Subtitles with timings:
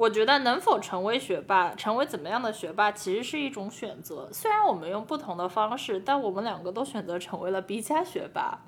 [0.00, 4.30] 我觉得能否成为学霸，成为怎么样的学霸，其实是一种选择。
[4.32, 8.60] 虽然我们用不同的方式，但我们两个都选择成为了 B 加学霸。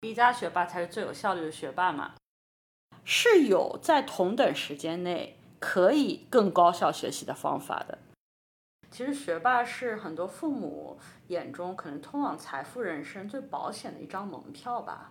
[0.00, 2.12] B 加学霸才是最有效率的学霸嘛？
[3.04, 7.98] 是有在同等时间内可以更高效学习的方法的。
[8.92, 10.96] 其实学霸是很多父母
[11.26, 15.10] 眼中可能通往财富人生最保险的一张门票吧。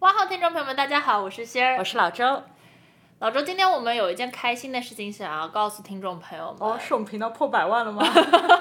[0.00, 2.42] 哇好，听众朋友们，大家好，我是仙儿，我是老周。
[3.18, 6.66] 老周，今天我们有一件开心的事情想要告诉听众朋友们。
[6.66, 8.02] 哦，是我们频道破百万了吗？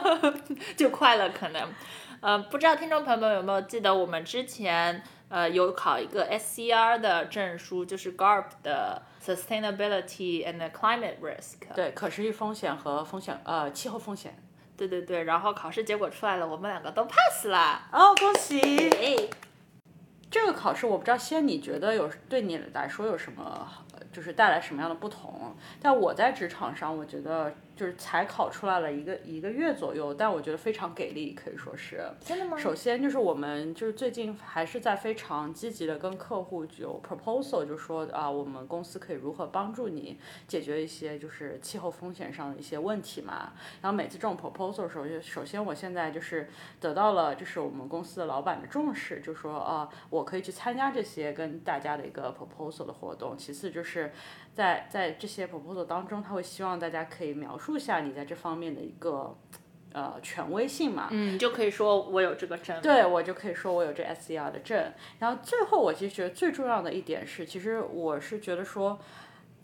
[0.75, 1.73] 就快了，可能。
[2.19, 11.73] 呃，不知道听众朋友们有没有记得，我们之前呃有考一个 SCR 的证书，就是 GARP 的 Sustainability and Climate Risk。
[11.73, 14.37] 对，可持续风险和风险呃气候风险。
[14.75, 17.87] 对对对，然后考试结果出来了，我们两个都 pass 了。
[17.93, 18.59] 哦，恭喜！
[18.89, 19.15] 哎，
[20.31, 23.67] 这个考试我不知道，先你觉得有对你来说有什么，
[24.11, 25.55] 就是带来什么样的不同？
[25.81, 32.03] 但我在职场上，我觉得就是才考出来了一个一个月左右，但我觉得非常给力，可以说是。
[32.19, 32.57] 真的吗？
[32.57, 43.53] 首先就是我们就是最近还是在非常积极的跟客户有 proposal，就说啊，我们公司可以如何帮助你解决一些就是气候风险上的一些问题嘛。
[43.81, 46.49] 然后每次这种 proposal 的时候，就首先我现在就是
[46.81, 53.37] 得到了就是我们公司的老板的重视，就说啊，我可以去参加这些跟大家的一个 proposal 的活动。
[53.37, 54.11] 其次就是
[54.59, 59.37] 在在这些 proposal 当中，他会希望大家可以描述一下你在这方面的一个。
[59.91, 62.79] 呃，权威性嘛，嗯，就可以说我有这个证。
[62.79, 64.77] 对，我就可以说我有这 SCR 的证。
[65.17, 68.99] 然后最后，我其实觉得最重要的一点是，其实我是觉得说，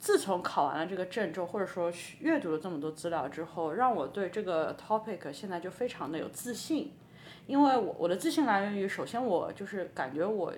[0.00, 6.94] 自从考完了这个证之后，或者说阅读了这么多资料之后，让我对这个 topic 现在就非常的有自信。
[7.46, 10.52] 因为我我的自信来源于，首先我就是感觉我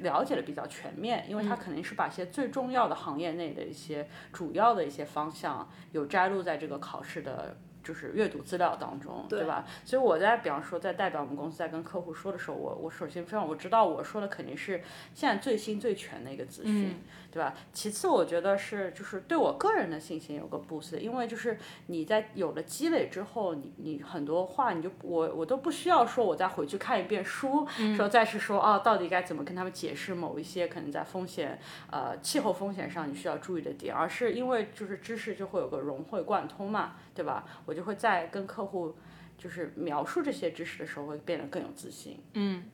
[0.00, 7.56] 了解的比较全面，因为它肯定是把一些最重要的行业内的一些主要的一些方向有摘录在这个考试的。
[7.84, 9.66] 就是阅读资料当中，对吧？
[9.84, 14.80] 所以我在比方说在代表我们公司在跟客户说的时候，我我首先非常我知道我说的肯定是
[15.12, 16.94] 现在最新最全的一个资讯，
[17.32, 17.54] 对吧？
[17.72, 27.66] 其次我觉得是就是对我个人的信心有个 boost，因为就是你在有了积累之后，你你很多话你就我我都不需要说我再回去看一遍书，
[27.96, 31.58] 说再是说啊到底该怎么跟他们解释某一些可能在风险
[31.90, 37.46] 呃气候风险上你需要注意的点，而是因为就是知识就会有个融会贯通嘛，对吧？
[37.64, 38.94] 我就会在跟客户
[39.38, 42.22] 就是描述这些知识的时候，会变得更有自信。
[42.34, 42.64] 嗯，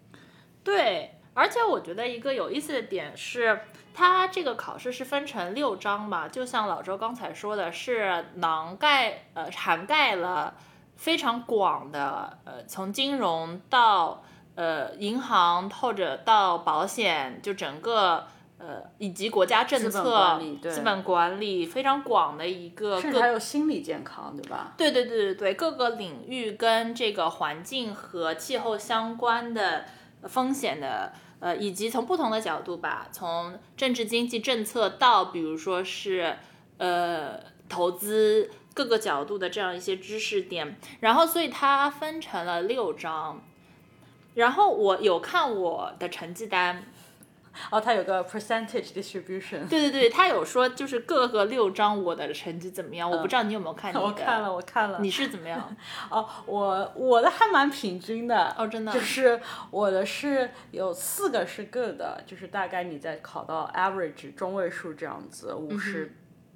[0.64, 3.60] 对，而且我觉得一个有意思的点是，
[3.94, 10.54] 它这个考试是分成六章嘛，就像老周刚才说的，是囊盖呃涵盖了
[10.96, 14.22] 非常广的呃从金融到
[14.56, 18.26] 呃银行或者到保险，就整个。
[18.60, 24.72] 呃，以及国家政策、资本管理非常广的一个，甚至还有心理健康，对吧？
[24.76, 29.84] 对对对对对，各个领域跟这个环境和气候相关的
[30.24, 36.36] 风险的，呃，以及从不同的角度吧，从政治经济政策到比如说是
[36.78, 37.38] 呃
[37.68, 43.42] 投资各个角度的这样一些知识点，然后所以它分成了六章，
[44.34, 46.84] 然后我有看我的成绩单。
[47.70, 49.68] 哦，它有个 percentage distribution。
[49.68, 53.10] 对对对，它有说就是各个六章我的成绩怎么样？
[53.10, 53.92] 我不知道你有没有看？
[54.00, 54.98] 我看了，我看了。
[55.00, 55.76] 你是怎么样？
[56.10, 58.54] 哦，我我的还蛮平均的。
[58.58, 58.92] 哦，真的。
[58.92, 66.14] 就是我的是有四个是 good 的，就是大概你在考到 average 中位数这样子，五十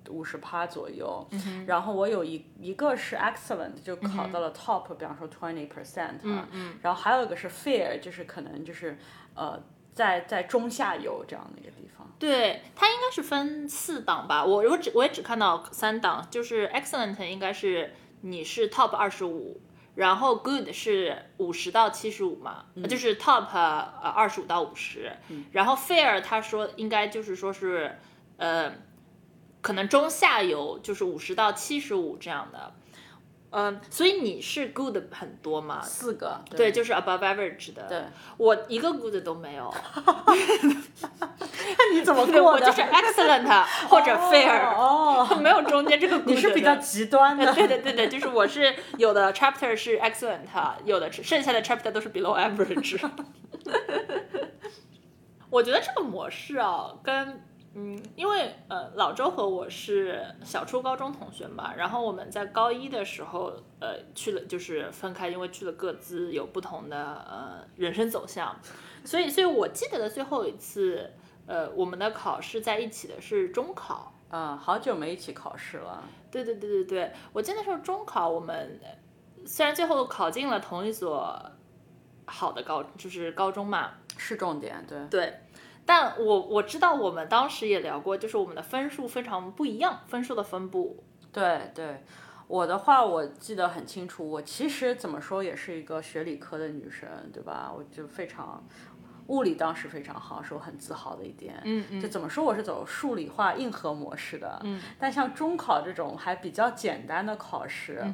[0.08, 1.27] 五十趴左右。
[1.32, 6.18] 嗯然后我有一一个是 excellent，就考到了 top，比方说 twenty percent。
[6.22, 6.74] 嗯嗯。
[6.82, 8.97] 然后还有一个是 fair，就是可能就是
[9.34, 9.60] 呃。
[9.94, 19.60] 在在中下游这样的一个地方，对它应该是分四档吧，我我只我也只看到三档，就是 excellent 应该是你是 top 二十五，
[19.94, 25.12] 然后 good 是五十到七十五嘛，就是 top 呃二十五到五十，
[25.53, 27.98] 然后 fair 他说应该就是说是
[28.39, 28.72] 呃
[29.60, 32.74] 可能中下游就是五十到七十五这样的。
[33.53, 35.81] 嗯，所以你是 good 很多吗？
[35.83, 37.83] 四个，对，就是 above average 的。
[37.89, 38.03] 对，
[38.39, 39.72] 我一个 good 都没有。
[41.78, 42.43] 那你怎么过的？
[42.45, 44.75] 我就是 excellent 或者 fair。
[44.75, 46.34] 哦哦，没有中间这个 good。
[46.34, 47.53] 你是比较极端的。
[47.54, 50.41] 对的对的，就是我是有的 chapter 是 excellent，
[50.84, 52.99] 有的剩下的 chapter 都是 below average。
[55.51, 57.43] 我觉得这个模式啊，跟
[57.74, 68.54] 嗯，因为呃，老周和我是小初高中同学嘛，然后我们在高一的时候，呃，去了就是分开，因为去了各自有不同的呃人生走向，
[69.04, 71.10] 所以，所以我记得的最后一次，
[71.47, 74.13] 呃，我们的考试在一起的是中考。
[74.34, 76.03] 嗯，好久没一起考试了。
[76.30, 78.80] 对对对对对，我记得那时候中考，我们
[79.45, 81.39] 虽然最后考进了同一所
[82.25, 85.39] 好的高，就是高中嘛，是重点，对对。
[85.84, 91.02] 但我我知道我们当时也聊过，就是我们的分数非常不一样，分数的分布。
[91.32, 92.04] 对对，
[92.46, 97.72] 我的话我记得很清楚，我其实怎么说也是一个学理科的女生，对吧？
[97.74, 98.62] 我就非常。
[99.28, 101.54] 物理当时非常好，是我很自豪的一点。
[101.64, 102.00] 嗯嗯。
[102.00, 104.60] 就怎么说，我是走数理化硬核模式的。
[104.64, 104.82] 嗯。
[104.98, 108.04] 但像中考这种还比较简单的考试，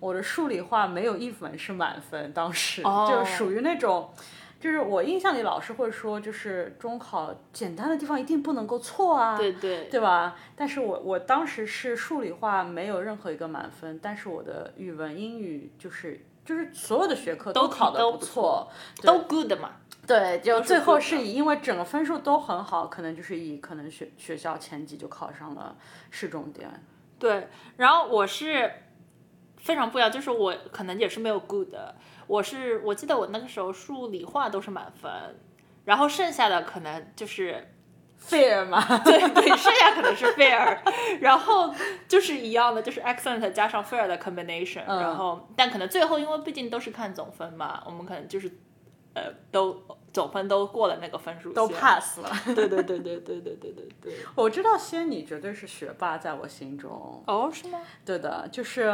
[0.00, 4.12] 我的数理化没有一门是满分，当时就属于那种，
[4.60, 9.36] 就是我印象里老师会说，就是中考简单的地方一定不能够错啊。
[9.36, 9.86] 对对。
[9.86, 10.36] 对吧？
[10.54, 18.70] 但是我我当时是数理化没有任何一个满分，但是我的语文、英语就是就是所有的学科都考的不错，
[19.02, 19.70] 都 good 嘛。
[20.06, 25.76] 对，就最后是以因为整个分数都很好，可能就是以可能学学校前几就考上了
[26.10, 26.68] 市重点。
[27.18, 28.72] 对，然后我是
[29.58, 31.72] 非常不一样，就是我可能也是没有 good，
[32.30, 35.10] 我是我记得我那个时候数理化都是满分，
[35.84, 37.66] 然后剩下的可能就是
[38.20, 40.78] fair 嘛， 对对，剩下可能是 fair，
[41.20, 41.74] 然后
[42.06, 48.48] 就是一样的，就是 excellent 加上 fair 的 combination，然后但可能最后因为毕竟都是看总分嘛，我们可能就是
[49.14, 49.82] 呃都。
[50.12, 52.28] 总分都过了那个分数都 pass 了。
[52.46, 54.12] 对对对对对对对对对。
[54.34, 57.22] 我知道仙女绝对是学霸，在我心中。
[57.28, 57.78] 哦，是吗？
[58.04, 58.92] 对的，就是，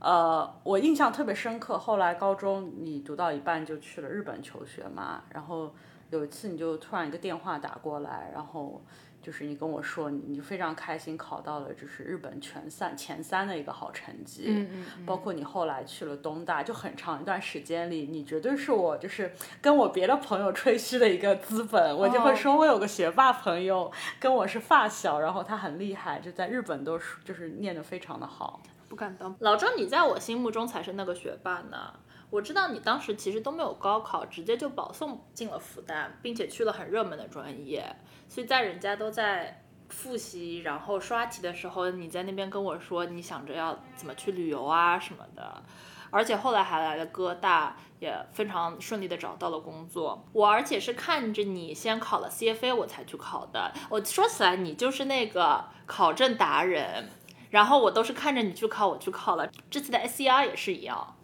[0.00, 1.78] 呃，我印象特别深刻。
[1.78, 5.72] 后来高中你读到一半就去了日本求学嘛，然后
[6.10, 8.82] 有一次你就突然一个电话打过来，然后。
[9.22, 28.58] 就是你跟我说，你就非常开心考到了就是日本全三前三的一个好成绩，嗯嗯，包括你后来去了东大，就很长一段时间里，你绝对是我就是跟我别的朋友吹嘘的一个资本，我就会说我有个学霸朋友跟我是发小，然后他很厉害，就在日本都是就是念得非常的好。
[28.90, 31.94] 不敢当，老周，你在我心目中才是那个学霸呢。
[32.28, 37.84] 我知道你当时其实都没有高考，直接就保送进了复旦，并且去了很热门的专业。
[38.28, 45.62] 所以在人家都在复习，然后刷题的时候，你在那边跟我说你想着要怎么去旅游啊什么的，
[46.10, 50.26] 而且后来还来了哥大，也非常顺利的找到了工作。
[50.32, 53.72] 我而且是看着你先考了 CFA 我才去考的。
[53.88, 57.08] 我说起来，你就是那个考证达人，
[57.50, 59.50] 然后我都是看着你去考，我去考了。
[59.68, 61.16] 这次的 SCR 也是一样。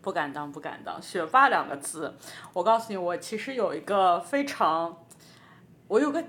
[0.00, 2.14] 不敢当，不敢当，学霸两个字，
[2.52, 5.04] 我告诉你，我其实有一个非常。
[5.88, 6.22] 我有个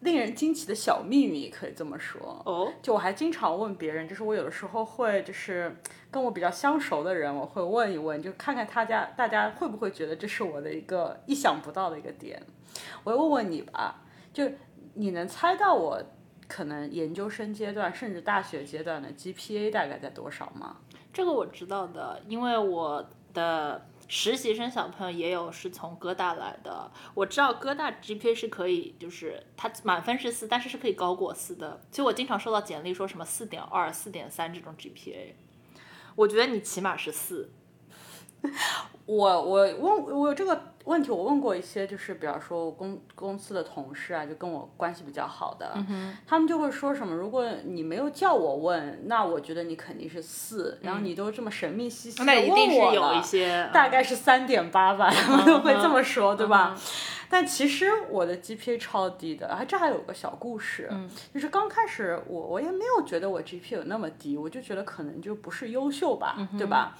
[0.00, 2.42] 令人惊奇的小秘密，可以这么说。
[2.44, 5.74] 哦，就我还经常问别人，就是我有的时候会，就是
[6.10, 12.42] 跟我比较相熟的人，我会问一问，就看看他家大家会不会觉得这是我的一个意想不到的一个点。
[13.04, 14.02] 我问问你吧，
[14.32, 14.50] 就
[14.94, 16.02] 你能猜到我
[16.48, 20.76] 可能研究生阶段甚至大学阶段的 GPA 大概在多少吗？
[21.12, 23.86] 这个我知道的，因为我的。
[24.06, 35.32] 实习生小朋友也有是从哥大来的，我知道哥大 GPA 是可以，就是它满分是四，但是是可以高过四的，所以我经常收到简历说什么四点二、四点三这种 GPA，
[36.16, 37.48] 我觉得你起码是四。
[39.06, 45.74] 我我问我有这个问题，我问过一些，就是比方说公公司的同事啊，就跟我关系比较好的，
[46.26, 53.22] 他们就会说什么，如果你没有叫我问，那我觉得你肯定是四，然后你都这么神秘兮兮的问我了，
[53.72, 55.10] 大概是三点八吧，
[55.46, 56.76] 都会这么说，对吧？
[57.30, 60.88] 但其实我的 GPA 超低的，啊，这还有个小故事，
[61.32, 66.96] 就是刚开始我我也没有觉得我 GPA 有那么低，我就觉得可能就不是优秀吧，对吧？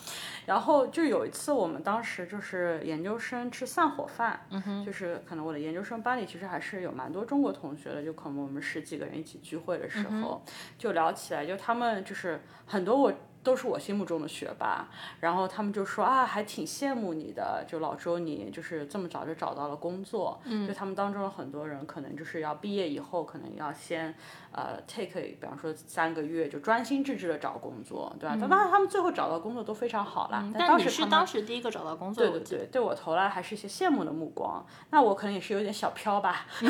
[0.47, 4.39] 然后就有一次我们当时就是研究生吃散伙饭，
[4.87, 10.41] 就是可能我的研究生班里其实还是有蛮多中国同学的，就可能我们十几个人一起聚会的时候，
[10.79, 13.13] 就聊起来，就他们就是很多我。
[13.45, 14.89] 都是我心目中的学霸，
[15.21, 24.13] 然后他们就说啊，还挺羡慕你的，就老周你就是这么早就找到了工作，嗯，就他们当中有很多人可能就是要毕业以后可能要先
[24.51, 28.37] 呃 take，比方说三个月就专心致志的找工作，对吧？
[28.49, 34.65] 当然他们最后找到工作都非常好啦，但当你是当时第一个找到工作，对对对，对我投来还是一些羡慕的目光。
[34.91, 36.47] 那我可能也是有点小飘吧，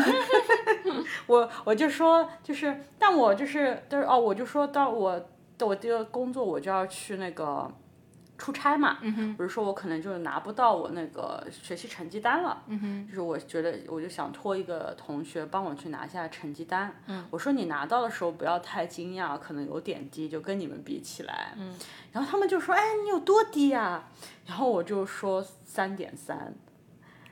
[1.26, 5.26] 我我就说就是，但我就是就是哦，我就说到我的
[5.60, 7.70] 我第一个工作我就要去那个
[8.36, 16.92] 出差嘛，嗯比如说我可能就拿不到我那个学习成绩单了，嗯就是我觉得我就想托一个同学帮我去拿下成绩单，
[17.30, 21.54] 我说你拿到的时候不要太惊讶，可能有点低，就跟你们比起来，
[22.10, 24.02] 然后他们就说，哎，你有多低呀、
[24.46, 26.52] 然后我就说三点三，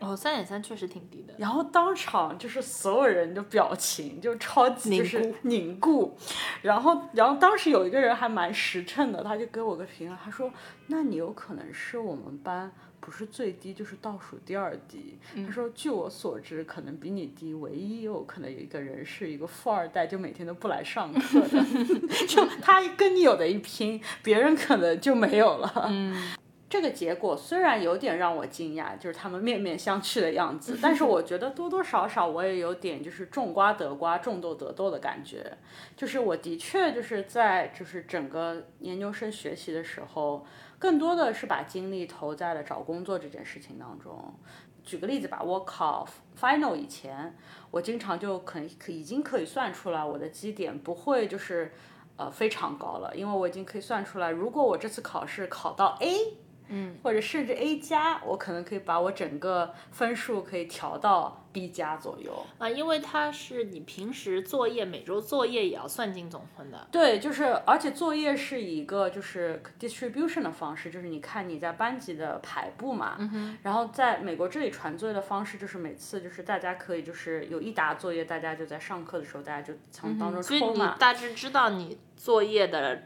[0.02, 1.32] 哦，三点三确实挺低的。
[1.38, 6.16] 然后当场就是所有人的表情就超级就是凝固，
[6.62, 10.52] 然后然后当时有一个人还蛮实诚的，他就给我个评论，他说
[10.88, 15.18] ：“那你有可能是我们班不是最低就是倒数第二低。
[15.47, 21.64] 他说：“据我所知，可能比你低，唯一有可能有一个人是一个富二代，就每天都不来上课的，
[22.28, 26.32] 就他跟你有的一拼，别人可能就没有了。”嗯。
[26.73, 35.59] 这个结果虽然有点让我惊讶，就是他们面面相觑的样子，但是 我觉得多多少少我也有点就是种瓜得瓜，种豆得豆的感觉。
[35.95, 40.47] 就是我的确就是在就是整个研究生学习的时候，
[40.79, 44.35] 更多的是把精力投在了找工作这件事情当中。
[44.83, 46.09] 举个例子吧，我考
[46.41, 47.37] final 以前，
[47.71, 51.71] 我经常就可可已经可以算出来我的基点不会就是
[52.17, 56.38] 呃非常高了，因为我已经可以算出来，如果我这次考试考到 A。
[56.73, 62.45] 嗯，或者甚至 A 加，我可能可以把我整个分数可以调到 B 加左右。
[62.59, 66.88] 啊，因为它是你平时作业每周作业也要算进总分的。
[66.91, 73.17] 对，就是而且作业是以一个就是 distribution 的方式，就是你看你在班级的排布嘛。
[73.19, 80.97] 嗯然后在美国这里传作业的方式就是每次就是大家可以就是有一沓作业，大家就在上课的时候大家就从当中嗯所以你抽嘛。
[80.99, 83.02] 大致知道你作业的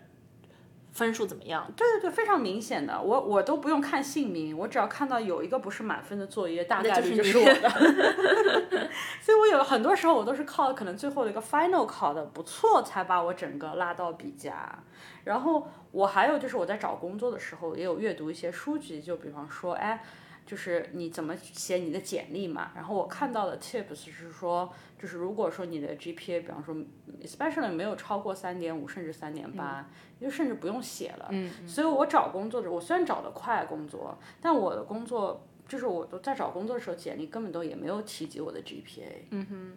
[0.97, 1.71] 分数怎么样。
[1.77, 7.71] 对对对，非常明显的，我我都不用看姓名，我只要看到有一个不是满分的作业，大概率就是我的。
[9.21, 14.77] 所以我有很多时候我都是靠可能最后的一个 final 考的不错，才把我整个拉到 B 加。
[15.25, 20.03] 然后我还有就是我在找工作的时候也有阅读一些书籍，就比方说，哎。
[20.47, 26.73] 就是你怎么写你的简历嘛，然后我看到的 tips 是说，就是如果说你的 GPA，比方说
[27.21, 31.29] especially 没有超过三点五甚至三点八，就甚至不用写了。
[31.31, 39.27] 嗯，所以我找工作的，我虽然找得快工作，但我的工作就是我都在找工作的时候，简历根本都也没有提及我的 GPA。
[39.31, 39.73] 嗯哼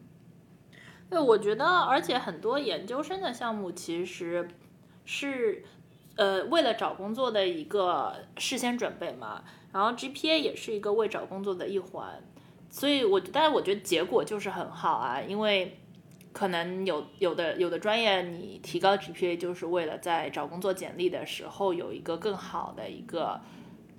[1.10, 4.48] 对，我觉得，而且很多研究生的项目其实
[5.04, 5.64] 是，
[6.16, 9.44] 呃，为了找工作的一个事先准备嘛。
[9.72, 12.06] 然后 GPA 也是一个为找工作的一环，
[12.70, 15.80] 所以我但是我觉得结果就是很好啊，因为
[16.32, 23.40] 可能有有的有的专业你提高 GPA 就是为了在找工作简历的时候有一个更好的一个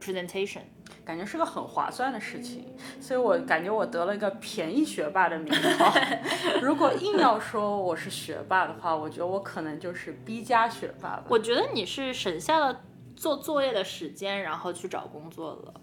[0.01, 0.63] presentation。
[1.05, 2.65] 感觉是个很划算的事情，
[3.01, 5.93] 所以我感觉我得了一个便宜学霸的名号。
[6.63, 11.25] 如果硬要说我是学霸的话，我觉得我可能就是 B 加学霸吧。
[11.29, 12.83] 我觉得你是省下了
[13.21, 15.75] 做作业的时间，然后去找工作了。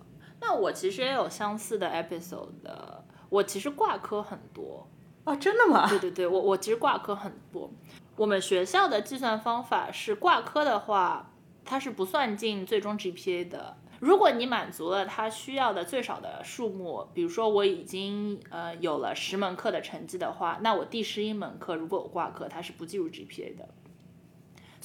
[0.42, 4.88] 那我其实也有相似的 episode 的，我其实挂科很多。
[5.24, 5.88] 哦，真的吗？
[5.88, 7.70] 对对对，我我其实挂科很多。
[8.16, 11.32] 我们学校的计算方法是挂科的话，
[11.64, 13.78] 它是不算进最终 GPA 的。
[14.00, 23.70] 如果你满足了它需要的最少的数目，比如说我已经呃有了十门课的成绩的话，那我第十一门课如果我挂科，它是不计入 GPA 的。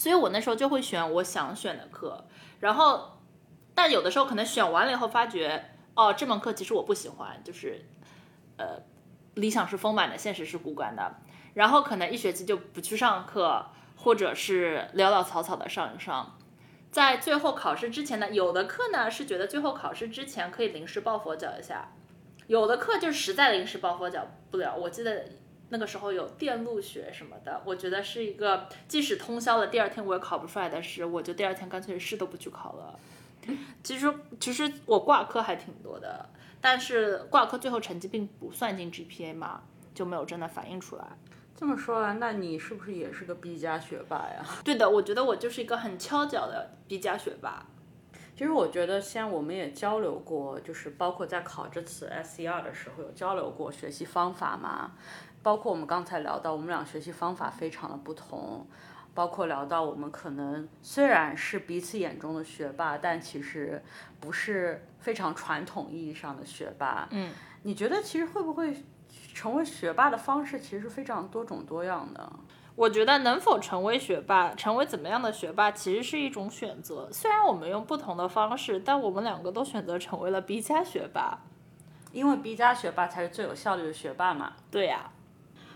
[0.03, 2.25] 所以我那时候就会选我想选的课，
[2.59, 3.21] 然后，
[3.73, 7.85] 但有的时候可能选完了以后发觉，哦，这门课其实我不喜欢，就是，
[8.57, 8.83] 呃，
[9.35, 11.19] 理想是丰满的，现实是骨感的，
[11.55, 16.37] 然后可能一学期就不去上课，或者是潦潦草草的上一上。
[16.91, 21.93] 在最后考试之前呢，有的课呢是觉得最后考试之前可以临时抱佛脚一下，
[22.49, 24.75] 有的课就是实在临时抱佛脚不了。
[24.75, 25.27] 我记得
[25.73, 33.01] 那个时候有电路学什么的，我觉得是一个即使通宵了，第二天我也考不出来的事，我就第二天干脆试都不去考了。
[33.83, 36.29] 其实其实我挂科还挺多的，
[36.61, 39.63] 但是挂科最后成绩并不算进 GPA 嘛，
[39.95, 41.07] 就没有真的反映出来。
[41.57, 44.45] 这么说来，那你是不是也是个 B 加学霸呀？
[44.63, 47.65] 对的，我觉得我就是一个很翘脚的 B 加学霸。
[48.43, 54.95] 其实我觉得，像我们也交流过，就是包括在考这次 SER 的时候有交流过学习方法嘛。
[55.45, 58.67] 包括我们刚才聊到，我们俩学习方法非常的不同。
[59.15, 63.81] 包括聊到我们可能虽然是彼此眼中的学霸，但其实
[64.19, 67.07] 不是非常传统意义上的学霸。
[67.13, 67.33] 嗯，
[67.63, 68.77] 你觉得其实会不会
[69.33, 72.33] 成为学霸的方式其实是非常多种多样的？
[72.75, 77.09] 我觉得能否成为学霸，成为怎么样的学霸，其实是一种选择。
[77.13, 81.41] 虽然我们用不同的方式，但我们两个都选择成为了 B 加学霸。
[82.13, 84.53] 因为 B 加学霸才是最有效率的学霸嘛。
[84.71, 85.11] 对呀、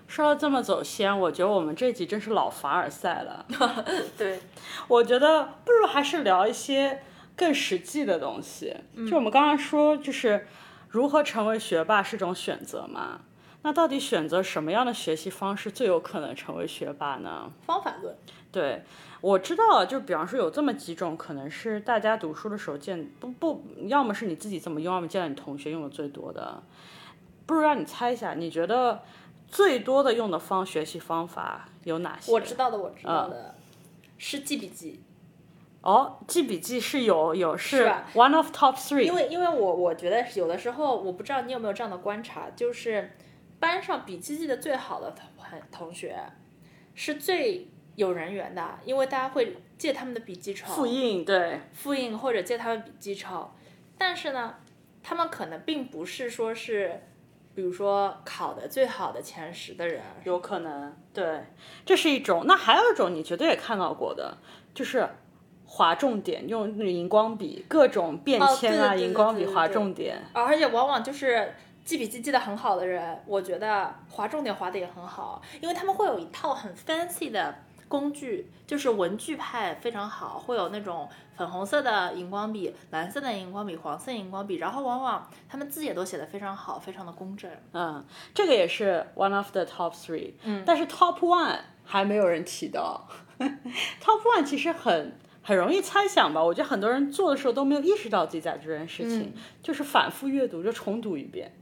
[0.07, 3.47] 说了这么走心，我觉得我们这集真是老凡尔赛了。
[4.19, 4.41] 对，
[4.87, 7.03] 我觉得不如还是聊一些
[7.35, 8.77] 更实际的东西。
[9.09, 10.47] 就我们刚刚说，就是
[10.91, 13.21] 如何成为学霸是种选择嘛。
[13.67, 17.51] 那到底选择什么样的学习方式最有可能成为学霸呢？
[17.67, 18.15] 方法论。
[18.53, 18.85] 对，
[19.21, 26.63] 我知道，就比方说有这么几种，可能是大家读书的时候见不不，要么是你自己这么用，要么见到你同学用的最多的。
[27.45, 29.03] 不如让你猜一下，你觉得
[29.49, 32.31] 最多的用的方学习方法有哪些？
[32.31, 33.57] 我知道的，我知道的，
[34.17, 35.03] 是记笔记。
[35.81, 43.11] 哦，记笔记是有有是吧 one of top three，因为因为我我觉得有的时候，我不知道你有没有这样的观察，就是
[43.59, 46.19] 班上笔记记得最好的同同学
[46.95, 53.55] 是最有人缘的，因为大家会借他们的笔记抄、复印对，复印或者借他们笔记抄。
[53.97, 54.57] 但是呢，
[55.03, 57.01] 他们可能并不是说是，
[57.55, 60.03] 比如说考的最好的前十的人。
[60.25, 61.45] 有可能对，
[61.87, 62.45] 这是一种。
[62.47, 64.37] 那还有一种你绝对也看到过的，
[64.75, 65.09] 就是
[65.65, 70.23] 划重点，用那个荧光笔，各种便哦签啊，对对对荧光笔划重点。
[70.35, 71.55] 而且往往就是
[71.87, 77.55] 记笔记记得很好的人，我觉得划重点划的也很好，因为他们会有一套很 fancy 的
[77.87, 87.49] 工具，就是文具派非常好，会有那种粉红色的荧光笔、蓝色的荧光笔、黄色荧光笔，然后往往他们字也都写的非常好，非常的工整。
[87.73, 90.33] 嗯，这个也是 one of the top three。
[90.43, 93.07] 嗯，但是 top one 还没有人提到。
[93.39, 96.43] top one 其实很 很容易猜想吧？
[96.43, 101.53] 我觉得很多人做的时候都没有意识到自己在做这件事情，就是反复阅读，就重读一遍。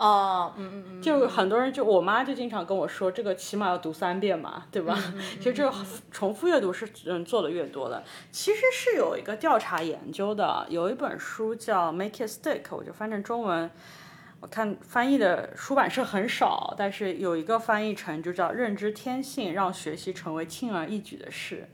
[0.00, 4.98] 哦，嗯嗯嗯，就很多人就我妈就经常跟我说，这个起码要读三遍嘛，对吧？
[5.38, 5.70] 其实这个
[6.10, 8.02] 重复阅读是嗯做的越多的。
[8.32, 13.70] 其实是有一个调查研究的，有一本书叫《Make It Stick》，我就翻成中文。
[14.40, 21.68] 我看翻译的出版社很少，但是有一个翻译成就叫“认知天性，让学习成为轻而易举的事”。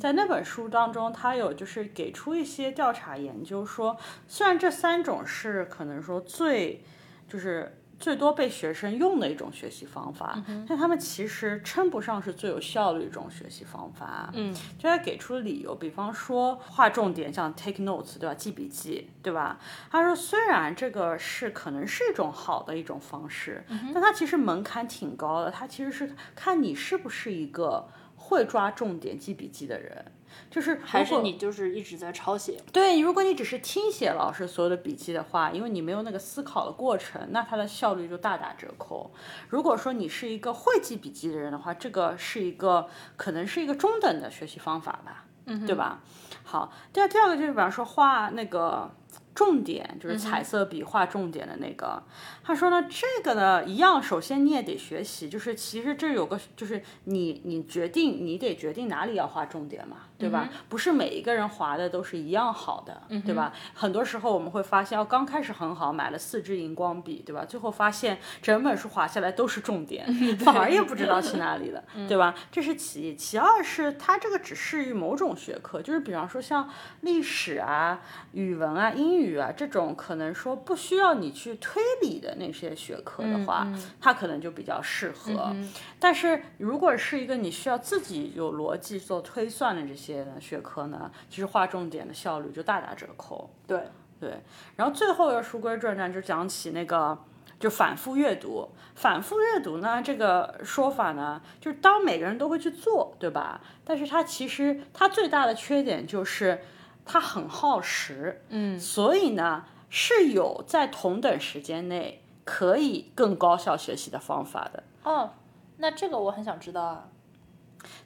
[0.00, 6.82] 在那本书当中，它有就是给出一些调查研究说，虽然这三种是可能说最
[7.28, 14.30] 就是最多被学生用的一种学习方法，但他们其实称不上是最有效率的一种学习方法。
[14.34, 18.34] 嗯，就他给出理由，比方说划重点，像 take notes，对吧？
[18.34, 19.58] 记笔记，对吧？
[19.90, 25.50] 他说，虽然这个是可能是一种好的一种方式，但它其实门槛挺高的。
[25.50, 30.12] 它其实是看你是不是一个会抓重点、记笔记的人。
[30.50, 32.60] 就是还是你就是一直在抄写。
[32.72, 39.12] 对，如果你只是听写老师所有的笔记的话，因为你没有那个思考的过程，那它的效率就大打折扣。
[39.48, 46.02] 如果说你是一个会记笔记的人的话，这个是一个可能是一个中等的学习方法吧，嗯，对吧？
[46.44, 48.90] 好，第二第二个就是比方说画那个。
[49.34, 52.02] 重点就是彩色笔画重点的那个，
[52.42, 60.48] 他说呢，这个呢一样，首先你也得学习，就是其实这有个就是你你决定你得决定哪里要画重点嘛，对吧？
[60.68, 63.52] 不是每一个人划的都是一样好的，对吧？
[63.74, 67.44] 很多时候我们会发现，哦，刚开始很好，买了四支荧光笔，对吧？
[67.44, 70.06] 最后发现整本书划下来都是重点，
[70.38, 72.34] 反而也不知道去哪里了，对吧？
[72.50, 76.68] 这是其一，其二是它这个只适于某种学科，就是比方说像
[77.02, 78.00] 历史啊、
[78.32, 83.66] 语文啊、英语啊这种，可能说不需要你去推理的那些学科的话，
[84.00, 85.54] 它可能就比较适合。
[85.98, 93.50] 但是如果是一个你需要自己有逻辑做推算的这些呢学科呢，其实划重点的效率就大打折扣。
[93.66, 93.82] 对，
[94.20, 94.40] 对，
[94.76, 97.18] 然后最后要书归正传，就讲起那个
[97.58, 98.68] 就反复阅读。
[98.94, 103.60] 反复阅读呢，这个说法呢，就是当每个人都会去做，对吧？
[103.84, 106.62] 但是它其实它最大的缺点就是
[107.04, 114.82] 它很耗时，嗯，所以呢是有在同等时间内可以更高效学习的方法的。
[115.02, 115.32] 哦，
[115.76, 117.08] 那这个我很想知道啊。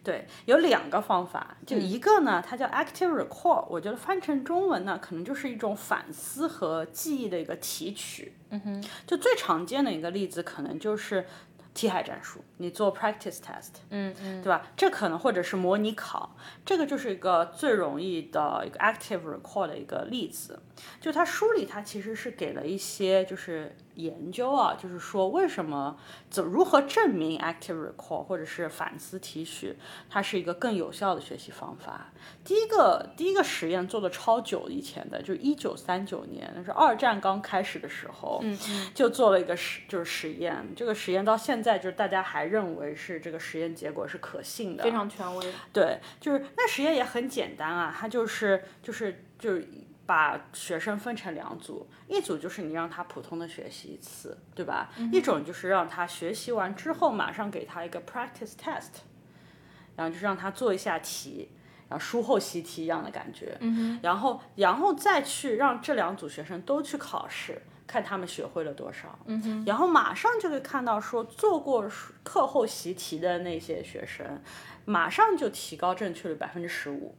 [0.02, 8.32] 对，有两个方法，就一个呢，它叫 active recall，我觉得翻成中文呢，可能就是一种反思和记忆的一个提取。
[8.50, 11.24] 嗯哼，就最常见的一个例子，可能就是
[11.72, 14.66] 题海战术，你做 practice test，嗯嗯，对吧？
[14.76, 20.60] 这可能或者是模拟考，这个就是一个最容易的一个 active recall 的一个例子。
[21.00, 25.96] 就它书里它其实是给了一些就是研究啊，就是说为什么
[26.28, 29.76] 怎如何证明 active recall 或者是反思提取，
[30.08, 32.12] 它是一个更有效的学习方法。
[32.44, 40.66] 第一个第一个实验做的超久以前的，就是一九三九年，那是二战刚开始的时候，嗯嗯，就做了一个实就是实验。
[40.76, 45.52] 这个实验到现在就是大家还认为是这个实验结果是可信的，非常权威。
[45.72, 49.68] 对，就是那实验也很简单啊，它就是就是就是
[50.10, 54.90] 把学生分成两组，一组就是你让他普通的学习一次，对吧？
[55.12, 59.04] 一种就是让他学习完之后马上给他一个 practice test，
[59.94, 61.48] 然后就是让他做一下题，
[61.88, 67.62] 然后书后习题一样的感觉，嗯然后然后再去让这两组学生都去考试。
[67.86, 71.88] 看他们学会了多少，嗯然后马上就会看到说做过
[72.22, 74.40] 课后习题的那些学生，
[74.84, 77.16] 马上就提高正确率百分之十五，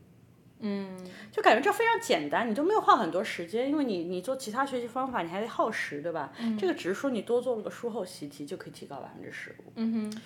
[0.61, 0.87] 嗯，
[1.31, 6.31] 就感觉这非常简单，你都没有花很多时间，因为你你做其他学习方法你还得耗时，对吧？
[6.57, 10.21] 这个只是说你多做了个术后习题就可以提高百分之十五，嗯哼。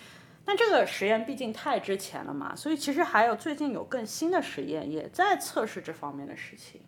[0.48, 6.82] 但这个实验毕竟太之前了嘛，所以其实还有最近有更新的实验也在测试这方面的事情。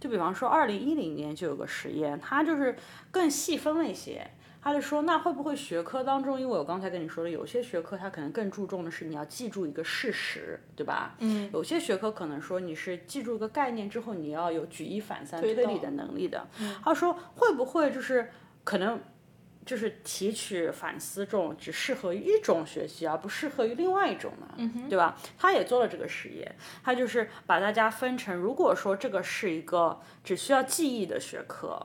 [0.00, 2.74] 就比方说，二零一零年就有个实验，它就是
[3.10, 4.28] 更细分了一些。
[4.62, 11.14] 他就说，那会不会学科当中，因为我刚才跟你说的，有些学科它可能更注重的是你要记住一个事实，对吧？
[11.18, 11.50] 嗯。
[11.52, 16.46] 有些学科可能说你是记住一个概念之后，你要有举一反三推理的能力的。
[16.84, 18.30] 他说会不会就是
[18.64, 19.00] 可能。
[19.66, 25.16] 就是提取反思这种只适合于一种学习，而不适合于另外一种呢，嗯对吧？
[25.38, 31.78] 他也做了这个实验，他就是把大家分成，如果说这个是一个只需要记忆的学科，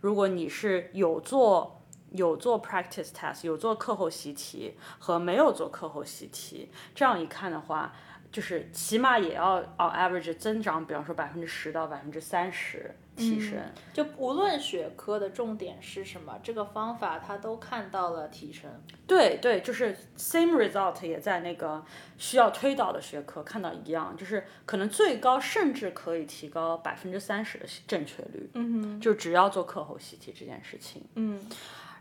[0.00, 1.77] 如果你是有做
[2.12, 7.92] 有做 practice test，有做课后习题和没有做课后习题，这样一看的话。
[8.30, 13.58] 就是起码也要 on average 增长，比方说百分之十到百分之三十提升。
[13.94, 18.70] 就无论学科的重点是什么，这个方法它都看到了提升。
[19.06, 21.82] 对对，就是 same result 也在那个
[22.18, 28.50] 需要推导的学科看到一样，就是可能最高甚至可以提高百分之三十的正确率。
[28.52, 31.02] 嗯哼，就只要做课后习题这件事情。
[31.14, 31.40] 嗯。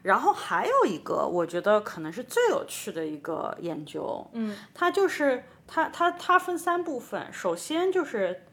[0.03, 8.43] 然后还有一个，我觉得可能是最有趣的一个研究，嗯，它就是它它它分三部分，首先就是，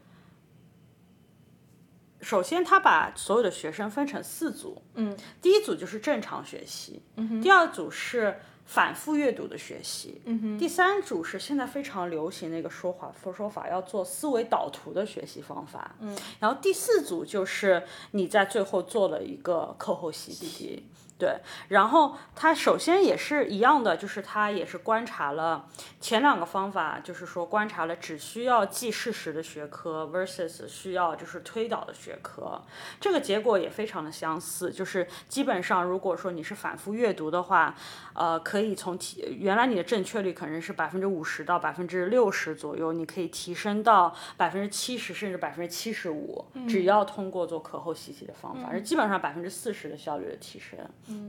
[2.21, 20.87] 首先他把所有的学生分成四组，嗯，第一组就是正常学习，嗯第二组是反复阅读的学习，嗯哼，第三组是现在非常流行的一个说法说说法，要做思维导图的学习方法，嗯，然后第四组就是你在最后做了一个课后习题。
[21.17, 25.65] 对，然后他首先也是一样的，就是他也是观察了
[26.01, 32.61] 前两个方法，就是说观察了只需要记事实的学科 versus 需要就是推导的学科，
[32.99, 37.73] 这个结果也非常的相似，就是基本上如果说你是反复阅读的话，
[38.13, 50.77] 呃，可以从提原来你的正确率可能是百分之五十到百分之六十左右，你可以提升到百分之七十甚至百分之七十五，只要通过做课后习题的方法，是基本上百分之四十的效率的提升。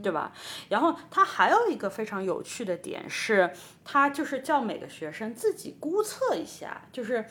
[0.01, 0.31] 对吧？
[0.69, 3.51] 然后他还有一个非常有趣的点是，
[3.83, 7.25] 他就是叫每个学生自己估测一下，就是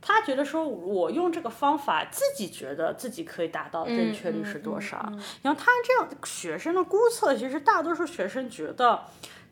[0.00, 4.98] 他觉得说，我用这个方法，自己觉得自己可以达到正确率是多少。
[5.42, 9.04] 然后他这样学生的估测，其实大多数学生觉得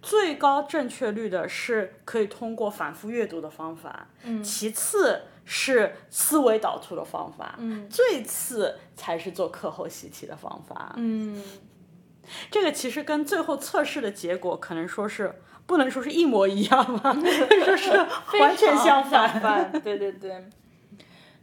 [0.03, 4.09] 最高正确率的是可以通过反复阅读的方法，
[4.43, 10.93] 其次是思维导图的方法，最次才是做课后习题的方法。
[10.97, 11.43] 嗯。
[12.51, 17.13] 这个其实跟最后测试的结果可能说是不能说是一模一样吧，
[17.67, 17.91] 说是
[18.39, 19.71] 完全相反。
[19.83, 20.49] 对对对。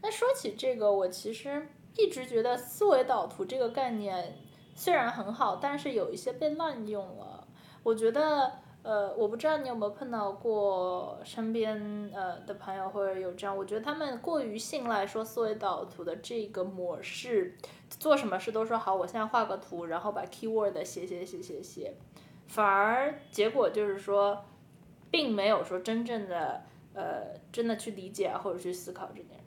[0.02, 4.38] 那说起这个，我其实一直觉得思维导图这个概念
[4.76, 7.48] 虽然很好，但是有一些被滥用了。
[7.84, 17.56] 我觉得，呃，我不知道你有没有碰到过身边呃的朋友或者有这样，我觉得他们过于信赖说思维导图的这个模式。
[17.90, 21.94] 做什么事都说好，我现在画个图，然后把 keyword 写写写写写，
[22.48, 24.46] 反而结果就是说，
[25.12, 26.62] 并没有说真正的
[26.94, 29.39] 呃，真的去理解或者去思考这件事。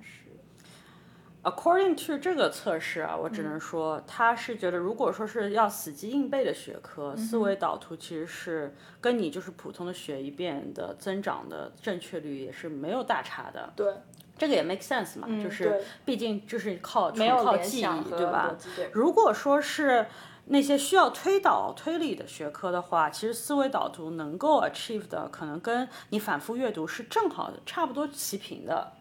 [1.43, 13.73] According to 这个测试啊，我只能说他是觉得，如果说是要死记硬背的学科，思维导图其实是跟你就是普通的学一遍的增长的正确率也是没有大差的。
[13.75, 13.93] 对。
[14.39, 18.57] 这个也 make sense 嘛，就是毕竟就是靠纯靠记忆，对吧？
[18.93, 20.07] 如果说是
[20.47, 28.93] 那些需要推导推理的学科的话，其实思维导图能够 achieve 的可能跟你反复阅读是正好的，差不多齐平的。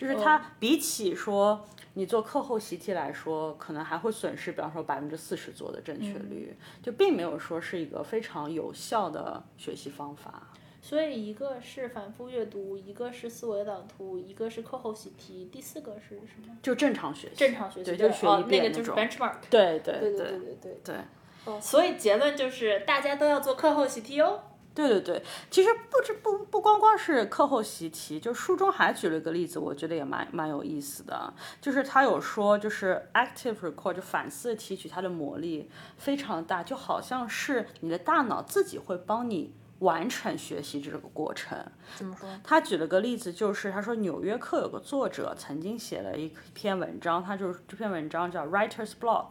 [0.00, 10.48] 就是它比起说你做课后习题来说，可能还会损失，比方说百分之四十做的正确率，就并没有说是一个非常有效的学习方法。
[10.80, 16.56] 所以一个是反复阅读，一个是思维导图，一个是课后习题，第四个是什么？
[16.62, 17.34] 就正常学习。
[17.34, 19.34] 正常学习就是哦，那个就是 benchmark。
[19.50, 21.60] 对对对对对对对。
[21.60, 24.40] 所以结论就是，大家都要做课后习题哦。
[24.72, 41.58] 对对对，其实不止不不光光是课后习题，就书中还举了一个例子，我觉得也蛮蛮有意思的，就是他有说，就是 active record 就反思提取，它的魔力非常大，就好像是你的大脑自己会帮你完成学习这个过程。
[41.96, 42.28] 怎么说？
[42.42, 49.28] 他举了个例子，就是他说《纽约客》有个作者曾经写了一篇文章，他就是这篇文章叫 Writer's Block，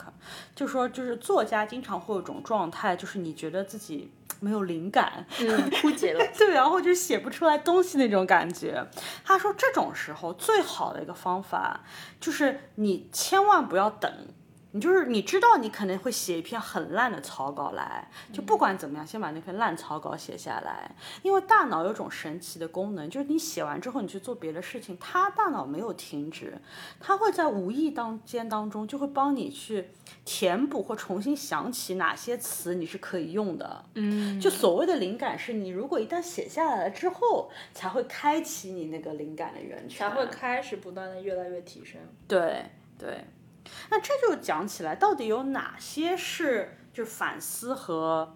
[0.53, 6.25] 就说就是作家经常会有一种状态，就是你觉得自己没有灵感，嗯，枯竭了。
[6.37, 8.85] 对，然后就写不出来东西那种感觉。
[9.23, 11.81] 他说这种时候最好的一个方法
[12.19, 14.11] 就是你千万不要等。
[14.71, 20.95] 你就是你知道你可能会写一篇很烂的草稿来，就不管怎么样，先把那篇烂草稿写下来。
[21.23, 26.55] 因为大脑有种神奇的功能，就是你写完之后，你去做别的事情，它大脑没有停止，
[26.99, 29.89] 它会在无意当间当中就会帮你去
[30.23, 33.85] 填补或重新想起哪些词你是可以用的。
[33.95, 41.99] 嗯，就所谓的灵感，是你如果一旦写下来了之后，才会开启你那个灵感的源泉，才会开始不断的越来越提升。
[42.27, 43.25] 对对。
[43.89, 48.35] 那这就讲起来，到底有哪些是就是反思和